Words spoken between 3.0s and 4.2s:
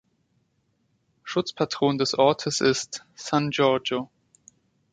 "San Giorgio".